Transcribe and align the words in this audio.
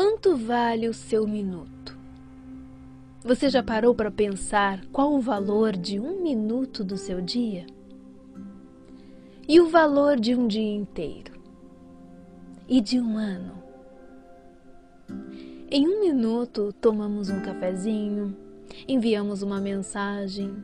Quanto 0.00 0.36
vale 0.36 0.88
o 0.88 0.94
seu 0.94 1.26
minuto? 1.26 1.98
Você 3.24 3.50
já 3.50 3.64
parou 3.64 3.92
para 3.92 4.12
pensar 4.12 4.80
qual 4.92 5.12
o 5.12 5.20
valor 5.20 5.76
de 5.76 5.98
um 5.98 6.22
minuto 6.22 6.84
do 6.84 6.96
seu 6.96 7.20
dia? 7.20 7.66
E 9.48 9.60
o 9.60 9.68
valor 9.68 10.20
de 10.20 10.36
um 10.36 10.46
dia 10.46 10.72
inteiro? 10.72 11.32
E 12.68 12.80
de 12.80 13.00
um 13.00 13.18
ano? 13.18 13.60
Em 15.68 15.88
um 15.88 15.98
minuto, 15.98 16.72
tomamos 16.80 17.28
um 17.28 17.42
cafezinho, 17.42 18.36
enviamos 18.86 19.42
uma 19.42 19.60
mensagem 19.60 20.62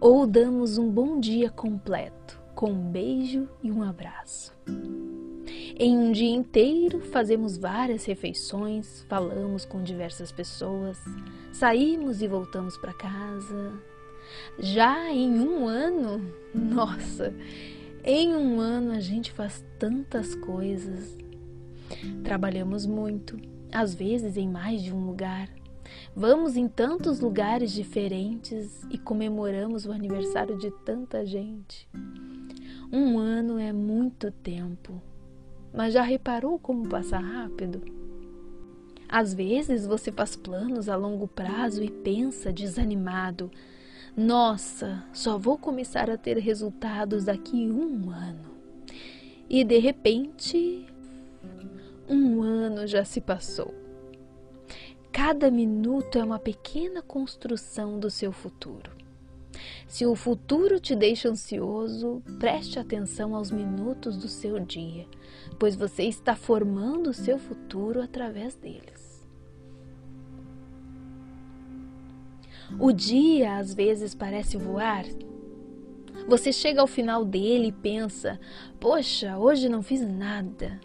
ou 0.00 0.24
damos 0.24 0.78
um 0.78 0.88
bom 0.88 1.18
dia 1.18 1.50
completo 1.50 2.40
com 2.54 2.70
um 2.70 2.92
beijo 2.92 3.48
e 3.60 3.72
um 3.72 3.82
abraço. 3.82 4.56
Em 5.80 5.96
um 5.96 6.10
dia 6.10 6.34
inteiro, 6.34 7.00
fazemos 7.00 7.56
várias 7.56 8.04
refeições, 8.04 9.04
falamos 9.08 9.64
com 9.64 9.82
diversas 9.82 10.32
pessoas, 10.32 10.98
saímos 11.52 12.20
e 12.20 12.26
voltamos 12.26 12.76
para 12.76 12.92
casa. 12.92 13.80
Já 14.58 15.08
em 15.12 15.40
um 15.40 15.68
ano, 15.68 16.32
nossa, 16.52 17.32
em 18.04 18.34
um 18.34 18.60
ano 18.60 18.92
a 18.92 19.00
gente 19.00 19.30
faz 19.30 19.64
tantas 19.78 20.34
coisas. 20.34 21.16
Trabalhamos 22.24 22.84
muito, 22.84 23.38
às 23.72 23.94
vezes 23.94 24.36
em 24.36 24.48
mais 24.48 24.82
de 24.82 24.92
um 24.92 25.06
lugar. 25.06 25.48
Vamos 26.14 26.56
em 26.56 26.66
tantos 26.66 27.20
lugares 27.20 27.72
diferentes 27.72 28.84
e 28.90 28.98
comemoramos 28.98 29.86
o 29.86 29.92
aniversário 29.92 30.58
de 30.58 30.70
tanta 30.84 31.24
gente. 31.24 31.88
Um 32.92 33.18
ano 33.18 33.58
é 33.58 33.72
muito 33.72 34.30
tempo 34.30 35.00
mas 35.72 35.94
já 35.94 36.02
reparou 36.02 36.58
como 36.58 36.88
passa 36.88 37.18
rápido? 37.18 37.82
Às 39.08 39.32
vezes 39.32 39.86
você 39.86 40.12
faz 40.12 40.36
planos 40.36 40.88
a 40.88 40.96
longo 40.96 41.26
prazo 41.26 41.82
e 41.82 41.90
pensa 41.90 42.52
desanimado: 42.52 43.50
nossa, 44.16 45.04
só 45.12 45.38
vou 45.38 45.56
começar 45.56 46.10
a 46.10 46.18
ter 46.18 46.38
resultados 46.38 47.24
daqui 47.24 47.70
um 47.70 48.10
ano. 48.10 48.50
E 49.48 49.62
de 49.64 49.78
repente, 49.78 50.86
um 52.08 52.42
ano 52.42 52.86
já 52.86 53.04
se 53.04 53.20
passou. 53.20 53.72
Cada 55.12 55.50
minuto 55.50 56.18
é 56.18 56.24
uma 56.24 56.38
pequena 56.38 57.00
construção 57.00 57.98
do 57.98 58.10
seu 58.10 58.30
futuro. 58.30 58.90
Se 59.88 60.04
o 60.04 60.14
futuro 60.14 60.78
te 60.78 60.94
deixa 60.94 61.30
ansioso, 61.30 62.22
preste 62.38 62.78
atenção 62.78 63.34
aos 63.34 63.50
minutos 63.50 64.18
do 64.18 64.28
seu 64.28 64.60
dia, 64.60 65.06
pois 65.58 65.74
você 65.74 66.02
está 66.02 66.36
formando 66.36 67.08
o 67.08 67.14
seu 67.14 67.38
futuro 67.38 68.02
através 68.02 68.54
deles. 68.54 69.26
O 72.78 72.92
dia 72.92 73.56
às 73.56 73.72
vezes 73.72 74.14
parece 74.14 74.58
voar. 74.58 75.06
Você 76.28 76.52
chega 76.52 76.82
ao 76.82 76.86
final 76.86 77.24
dele 77.24 77.68
e 77.68 77.72
pensa: 77.72 78.38
Poxa, 78.78 79.38
hoje 79.38 79.70
não 79.70 79.82
fiz 79.82 80.06
nada. 80.06 80.78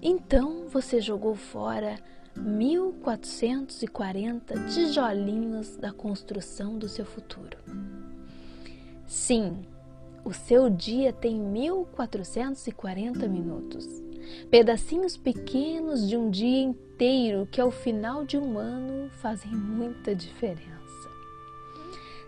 Então 0.00 0.66
você 0.66 0.98
jogou 0.98 1.34
fora 1.34 1.96
1440 2.36 4.66
tijolinhos 4.66 5.76
da 5.76 5.92
construção 5.92 6.78
do 6.78 6.88
seu 6.88 7.04
futuro. 7.04 7.58
Sim, 9.06 9.66
o 10.24 10.32
seu 10.32 10.70
dia 10.70 11.12
tem 11.12 11.38
1440 11.38 13.28
minutos, 13.28 13.86
pedacinhos 14.50 15.16
pequenos 15.16 16.08
de 16.08 16.16
um 16.16 16.30
dia 16.30 16.62
inteiro 16.62 17.46
que 17.50 17.60
ao 17.60 17.70
final 17.70 18.24
de 18.24 18.38
um 18.38 18.58
ano 18.58 19.10
fazem 19.10 19.50
muita 19.50 20.14
diferença. 20.14 20.72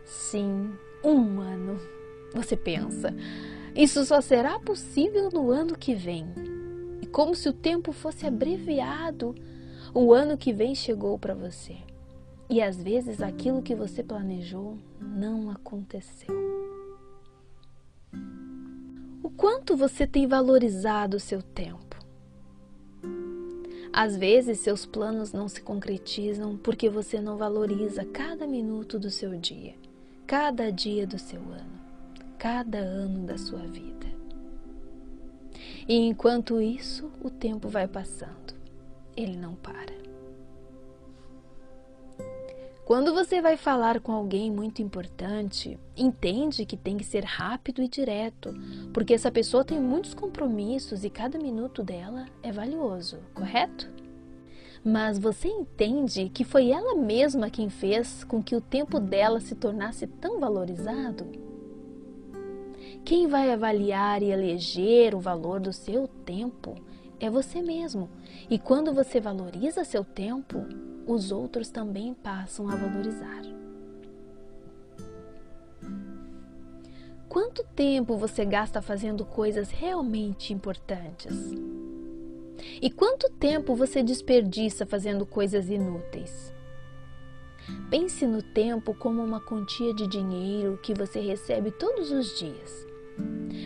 Sim, 0.04 0.72
um 1.02 1.40
ano. 1.40 1.80
Você 2.34 2.56
pensa, 2.56 3.14
isso 3.74 4.04
só 4.04 4.20
será 4.20 4.58
possível 4.58 5.30
no 5.32 5.50
ano 5.50 5.78
que 5.78 5.94
vem. 5.94 6.26
E 7.00 7.06
como 7.06 7.34
se 7.34 7.48
o 7.48 7.52
tempo 7.52 7.92
fosse 7.92 8.26
abreviado 8.26 9.34
o 9.94 10.12
ano 10.12 10.36
que 10.36 10.52
vem 10.52 10.74
chegou 10.74 11.16
para 11.16 11.34
você 11.34 11.76
e 12.50 12.60
às 12.60 12.82
vezes 12.82 13.22
aquilo 13.22 13.62
que 13.62 13.76
você 13.76 14.02
planejou 14.02 14.76
não 15.00 15.48
aconteceu. 15.50 16.34
O 19.22 19.30
quanto 19.30 19.76
você 19.76 20.04
tem 20.04 20.26
valorizado 20.26 21.16
o 21.16 21.20
seu 21.20 21.40
tempo? 21.40 21.94
Às 23.92 24.16
vezes 24.16 24.58
seus 24.58 24.84
planos 24.84 25.32
não 25.32 25.46
se 25.46 25.62
concretizam 25.62 26.56
porque 26.56 26.90
você 26.90 27.20
não 27.20 27.36
valoriza 27.36 28.04
cada 28.04 28.48
minuto 28.48 28.98
do 28.98 29.08
seu 29.08 29.38
dia, 29.38 29.74
cada 30.26 30.72
dia 30.72 31.06
do 31.06 31.20
seu 31.20 31.40
ano, 31.40 31.80
cada 32.36 32.78
ano 32.78 33.24
da 33.24 33.38
sua 33.38 33.60
vida. 33.60 34.12
E 35.86 35.94
enquanto 35.94 36.60
isso, 36.60 37.12
o 37.22 37.30
tempo 37.30 37.68
vai 37.68 37.86
passando 37.86 38.63
ele 39.16 39.36
não 39.36 39.54
para. 39.54 39.94
Quando 42.84 43.14
você 43.14 43.40
vai 43.40 43.56
falar 43.56 43.98
com 43.98 44.12
alguém 44.12 44.50
muito 44.50 44.82
importante, 44.82 45.78
entende 45.96 46.66
que 46.66 46.76
tem 46.76 46.98
que 46.98 47.04
ser 47.04 47.24
rápido 47.24 47.80
e 47.82 47.88
direto, 47.88 48.54
porque 48.92 49.14
essa 49.14 49.32
pessoa 49.32 49.64
tem 49.64 49.80
muitos 49.80 50.12
compromissos 50.12 51.02
e 51.02 51.08
cada 51.08 51.38
minuto 51.38 51.82
dela 51.82 52.26
é 52.42 52.52
valioso, 52.52 53.20
correto? 53.32 53.90
Mas 54.84 55.18
você 55.18 55.48
entende 55.48 56.28
que 56.28 56.44
foi 56.44 56.68
ela 56.68 56.94
mesma 56.94 57.48
quem 57.48 57.70
fez 57.70 58.22
com 58.22 58.42
que 58.42 58.54
o 58.54 58.60
tempo 58.60 59.00
dela 59.00 59.40
se 59.40 59.54
tornasse 59.54 60.06
tão 60.06 60.38
valorizado? 60.38 61.26
Quem 63.02 63.26
vai 63.26 63.50
avaliar 63.50 64.22
e 64.22 64.30
eleger 64.30 65.14
o 65.14 65.20
valor 65.20 65.58
do 65.58 65.72
seu 65.72 66.06
tempo 66.06 66.74
é 67.24 67.30
você 67.30 67.62
mesmo. 67.62 68.10
E 68.50 68.58
quando 68.58 68.92
você 68.92 69.20
valoriza 69.20 69.84
seu 69.84 70.04
tempo, 70.04 70.66
os 71.06 71.32
outros 71.32 71.70
também 71.70 72.14
passam 72.14 72.68
a 72.68 72.76
valorizar. 72.76 73.42
Quanto 77.28 77.64
tempo 77.74 78.16
você 78.16 78.44
gasta 78.44 78.80
fazendo 78.80 79.24
coisas 79.24 79.70
realmente 79.70 80.52
importantes? 80.52 81.52
E 82.80 82.90
quanto 82.90 83.28
tempo 83.30 83.74
você 83.74 84.02
desperdiça 84.02 84.86
fazendo 84.86 85.26
coisas 85.26 85.68
inúteis? 85.68 86.52
Pense 87.90 88.26
no 88.26 88.42
tempo 88.42 88.94
como 88.94 89.24
uma 89.24 89.40
quantia 89.40 89.92
de 89.94 90.06
dinheiro 90.06 90.78
que 90.82 90.94
você 90.94 91.18
recebe 91.20 91.70
todos 91.72 92.10
os 92.12 92.38
dias 92.38 92.83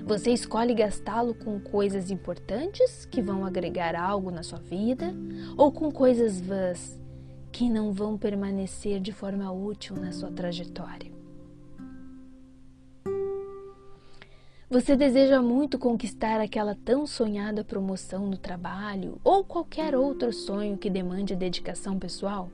você 0.04 0.31
escolhe 0.31 0.75
gastá-lo 0.75 1.34
com 1.34 1.60
coisas 1.60 2.10
importantes 2.10 3.04
que 3.04 3.20
vão 3.20 3.44
agregar 3.44 3.94
algo 3.94 4.31
na 4.31 4.42
sua 4.42 4.59
vida 4.59 5.14
ou 5.56 5.70
com 5.70 5.91
coisas 5.91 6.41
vãs 6.41 6.98
que 7.53 7.69
não 7.69 7.92
vão 7.92 8.16
permanecer 8.16 9.00
de 9.00 9.12
forma 9.12 9.50
útil 9.50 9.97
na 9.97 10.12
sua 10.12 10.31
trajetória. 10.31 11.10
Você 14.70 14.94
deseja 14.97 15.41
muito 15.41 15.78
conquistar 15.78 16.42
aquela 16.42 16.75
tão 16.75 17.06
sonhada 17.06 17.65
promoção 17.65 18.26
no 18.26 18.36
trabalho 18.36 19.19
ou 19.25 19.42
qualquer 19.42 19.97
outro 19.97 20.30
sonho 20.30 20.76
que 20.76 20.91
demande 20.91 21.34
dedicação 21.34 21.98
pessoal? 21.98 22.50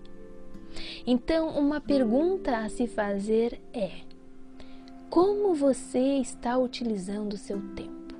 Então, 1.04 1.48
uma 1.58 1.80
pergunta 1.80 2.56
a 2.58 2.68
se 2.68 2.86
fazer 2.86 3.60
é: 3.72 3.90
como 5.14 5.54
você 5.54 6.16
está 6.18 6.58
utilizando 6.58 7.34
o 7.34 7.38
seu 7.38 7.62
tempo? 7.76 8.16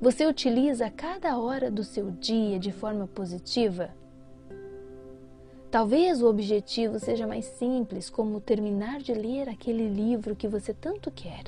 Você 0.00 0.24
utiliza 0.24 0.88
cada 0.88 1.36
hora 1.36 1.68
do 1.68 1.82
seu 1.82 2.12
dia 2.12 2.60
de 2.60 2.70
forma 2.70 3.08
positiva? 3.08 3.90
Talvez 5.72 6.22
o 6.22 6.28
objetivo 6.28 7.00
seja 7.00 7.26
mais 7.26 7.44
simples, 7.46 8.08
como 8.08 8.40
terminar 8.40 9.00
de 9.00 9.12
ler 9.14 9.48
aquele 9.48 9.88
livro 9.88 10.36
que 10.36 10.46
você 10.46 10.72
tanto 10.72 11.10
quer, 11.10 11.42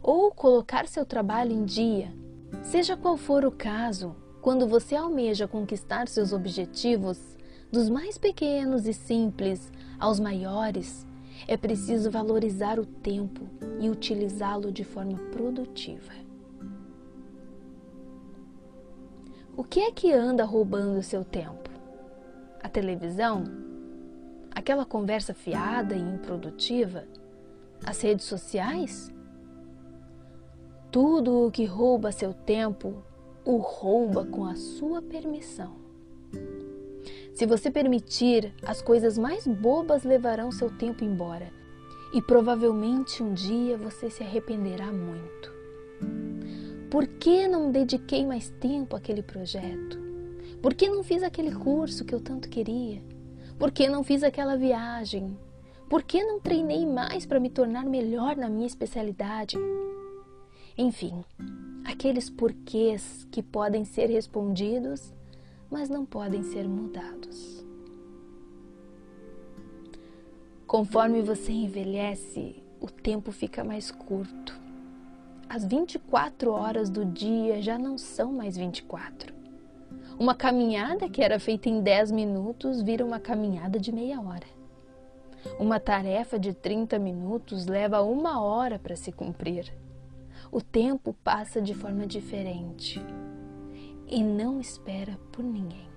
ou 0.00 0.30
colocar 0.30 0.86
seu 0.86 1.04
trabalho 1.04 1.50
em 1.50 1.64
dia. 1.64 2.12
Seja 2.62 2.96
qual 2.96 3.16
for 3.16 3.44
o 3.44 3.50
caso, 3.50 4.14
quando 4.40 4.68
você 4.68 4.94
almeja 4.94 5.48
conquistar 5.48 6.06
seus 6.06 6.32
objetivos, 6.32 7.18
dos 7.72 7.90
mais 7.90 8.18
pequenos 8.18 8.86
e 8.86 8.94
simples 8.94 9.72
aos 9.98 10.20
maiores, 10.20 11.04
é 11.46 11.56
preciso 11.56 12.10
valorizar 12.10 12.78
o 12.78 12.86
tempo 12.86 13.46
e 13.80 13.88
utilizá-lo 13.88 14.72
de 14.72 14.84
forma 14.84 15.18
produtiva. 15.30 16.12
O 19.56 19.62
que 19.62 19.80
é 19.80 19.92
que 19.92 20.12
anda 20.12 20.44
roubando 20.44 20.98
o 20.98 21.02
seu 21.02 21.24
tempo? 21.24 21.70
A 22.62 22.68
televisão? 22.68 23.44
Aquela 24.50 24.84
conversa 24.84 25.32
fiada 25.32 25.94
e 25.94 26.00
improdutiva? 26.00 27.04
As 27.84 28.00
redes 28.00 28.24
sociais? 28.24 29.12
Tudo 30.90 31.46
o 31.46 31.50
que 31.50 31.64
rouba 31.64 32.10
seu 32.10 32.32
tempo 32.32 33.02
o 33.44 33.58
rouba 33.58 34.24
com 34.24 34.44
a 34.46 34.54
sua 34.54 35.02
permissão. 35.02 35.76
Se 37.34 37.46
você 37.46 37.68
permitir, 37.68 38.54
as 38.62 38.80
coisas 38.80 39.18
mais 39.18 39.44
bobas 39.44 40.04
levarão 40.04 40.52
seu 40.52 40.70
tempo 40.70 41.02
embora 41.02 41.52
e 42.12 42.22
provavelmente 42.22 43.24
um 43.24 43.34
dia 43.34 43.76
você 43.76 44.08
se 44.08 44.22
arrependerá 44.22 44.92
muito. 44.92 45.52
Por 46.88 47.08
que 47.08 47.48
não 47.48 47.72
dediquei 47.72 48.24
mais 48.24 48.50
tempo 48.60 48.94
àquele 48.94 49.20
projeto? 49.20 49.98
Por 50.62 50.74
que 50.74 50.88
não 50.88 51.02
fiz 51.02 51.24
aquele 51.24 51.52
curso 51.52 52.04
que 52.04 52.14
eu 52.14 52.20
tanto 52.20 52.48
queria? 52.48 53.02
Por 53.58 53.72
que 53.72 53.88
não 53.88 54.04
fiz 54.04 54.22
aquela 54.22 54.56
viagem? 54.56 55.36
Por 55.90 56.04
que 56.04 56.22
não 56.22 56.38
treinei 56.38 56.86
mais 56.86 57.26
para 57.26 57.40
me 57.40 57.50
tornar 57.50 57.84
melhor 57.84 58.36
na 58.36 58.48
minha 58.48 58.66
especialidade? 58.66 59.56
Enfim, 60.78 61.24
aqueles 61.84 62.30
porquês 62.30 63.26
que 63.32 63.42
podem 63.42 63.84
ser 63.84 64.06
respondidos, 64.06 65.12
mas 65.74 65.88
não 65.88 66.06
podem 66.06 66.42
ser 66.42 66.66
mudados. 66.68 67.66
Conforme 70.66 71.20
você 71.20 71.52
envelhece, 71.52 72.62
o 72.80 72.86
tempo 72.86 73.30
fica 73.30 73.62
mais 73.62 73.90
curto 73.90 74.64
as 75.54 75.64
24 75.64 76.50
horas 76.50 76.90
do 76.90 77.04
dia 77.04 77.62
já 77.62 77.78
não 77.78 77.96
são 77.96 78.32
mais 78.32 78.56
24. 78.56 79.32
Uma 80.18 80.34
caminhada 80.34 81.08
que 81.08 81.22
era 81.22 81.38
feita 81.38 81.68
em 81.68 81.80
10 81.80 82.10
minutos 82.10 82.82
vira 82.82 83.04
uma 83.04 83.20
caminhada 83.20 83.78
de 83.78 83.92
meia 83.92 84.20
hora. 84.20 84.46
Uma 85.58 85.78
tarefa 85.78 86.40
de 86.40 86.54
30 86.54 86.98
minutos 86.98 87.66
leva 87.66 88.02
uma 88.02 88.42
hora 88.42 88.80
para 88.80 88.96
se 88.96 89.12
cumprir. 89.12 89.72
O 90.50 90.60
tempo 90.60 91.14
passa 91.22 91.62
de 91.62 91.72
forma 91.72 92.04
diferente 92.04 93.00
e 94.08 94.22
não 94.22 94.60
espera 94.60 95.18
por 95.32 95.44
ninguém. 95.44 95.88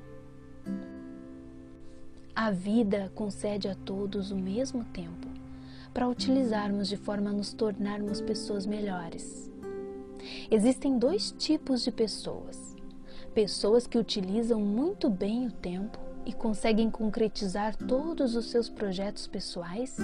A 2.36 2.52
vida 2.52 3.12
concede 3.16 3.68
a 3.68 3.76
todos 3.76 4.32
o 4.32 4.36
mesmo 4.36 4.84
tempo 4.86 5.28
para 5.94 6.08
utilizarmos 6.08 6.88
de 6.88 6.96
forma 6.96 7.32
a 7.32 7.34
nos 7.34 7.54
tornarmos 7.54 8.22
pessoas 8.22 8.66
melhores. 8.66 9.52
Existem 10.52 11.00
dois 11.00 11.32
tipos 11.32 11.84
de 11.84 11.92
pessoas: 11.92 12.76
pessoas 13.34 13.88
que 13.88 13.98
utilizam 13.98 14.62
muito 14.62 15.10
bem 15.10 15.48
o 15.48 15.52
tempo 15.52 15.98
e 16.26 16.34
conseguem 16.34 16.92
concretizar 16.92 17.76
todos 17.76 18.36
os 18.36 18.52
seus 18.52 18.70
projetos 18.70 19.26
pessoais, 19.26 19.98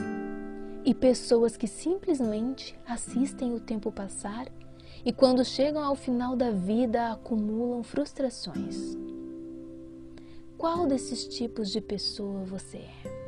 e 0.85 0.93
pessoas 0.93 1.55
que 1.55 1.67
simplesmente 1.67 2.77
assistem 2.85 3.53
o 3.53 3.59
tempo 3.59 3.91
passar 3.91 4.47
e, 5.05 5.11
quando 5.11 5.43
chegam 5.43 5.83
ao 5.83 5.95
final 5.95 6.35
da 6.35 6.51
vida, 6.51 7.11
acumulam 7.11 7.83
frustrações. 7.83 8.97
Qual 10.57 10.87
desses 10.87 11.27
tipos 11.27 11.71
de 11.71 11.81
pessoa 11.81 12.43
você 12.43 12.77
é? 12.77 13.23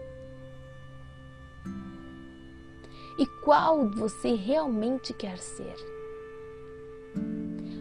e 3.17 3.25
qual 3.43 3.89
você 3.89 4.35
realmente 4.35 5.13
quer 5.13 5.37
ser. 5.37 5.75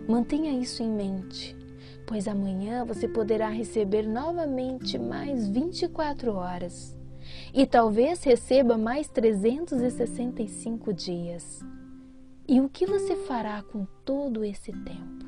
Mantenha 0.08 0.52
isso 0.60 0.82
em 0.82 0.90
mente, 0.90 1.56
pois 2.06 2.28
amanhã 2.28 2.84
você 2.84 3.08
poderá 3.08 3.48
receber 3.48 4.06
novamente 4.06 4.98
mais 4.98 5.48
24 5.48 6.34
horas 6.34 6.96
e 7.52 7.66
talvez 7.66 8.22
receba 8.22 8.76
mais 8.76 9.08
365 9.08 10.92
dias. 10.92 11.60
E 12.46 12.60
o 12.60 12.68
que 12.68 12.84
você 12.84 13.16
fará 13.16 13.62
com 13.62 13.86
todo 14.04 14.44
esse 14.44 14.70
tempo? 14.70 15.24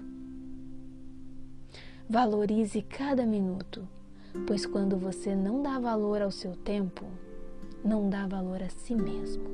Valorize 2.07 2.83
cada 2.83 3.25
minuto, 3.25 3.89
pois 4.47 4.67
quando 4.67 4.99
você 4.99 5.35
não 5.35 5.63
dá 5.63 5.79
valor 5.79 6.21
ao 6.21 6.31
seu 6.31 6.55
tempo, 6.55 7.07
não 7.83 8.11
dá 8.11 8.27
valor 8.27 8.63
a 8.63 8.69
si 8.69 8.95
mesmo. 8.95 9.45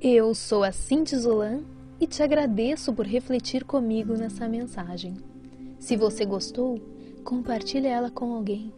Eu 0.00 0.32
sou 0.36 0.62
a 0.62 0.70
Cinti 0.70 1.16
Zolan 1.16 1.64
e 2.00 2.06
te 2.06 2.22
agradeço 2.22 2.94
por 2.94 3.04
refletir 3.04 3.64
comigo 3.64 4.14
nessa 4.14 4.48
mensagem. 4.48 5.16
Se 5.88 5.96
você 5.96 6.26
gostou, 6.26 6.78
compartilhe 7.24 7.86
ela 7.86 8.10
com 8.10 8.34
alguém. 8.34 8.70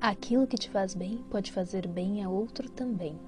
Aquilo 0.00 0.46
que 0.46 0.56
te 0.56 0.70
faz 0.70 0.94
bem 0.94 1.22
pode 1.28 1.52
fazer 1.52 1.86
bem 1.86 2.24
a 2.24 2.30
outro 2.30 2.70
também. 2.70 3.18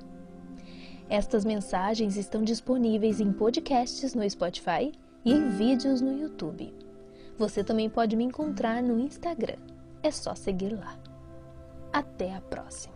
Estas 1.06 1.44
mensagens 1.44 2.16
estão 2.16 2.42
disponíveis 2.42 3.20
em 3.20 3.30
podcasts 3.30 4.14
no 4.14 4.26
Spotify 4.30 4.90
e 5.22 5.34
em 5.34 5.50
vídeos 5.50 6.00
no 6.00 6.18
YouTube. 6.18 6.72
Você 7.36 7.62
também 7.62 7.90
pode 7.90 8.16
me 8.16 8.24
encontrar 8.24 8.82
no 8.82 8.98
Instagram. 8.98 9.58
É 10.02 10.10
só 10.10 10.34
seguir 10.34 10.70
lá. 10.70 10.98
Até 11.92 12.34
a 12.34 12.40
próxima! 12.40 12.95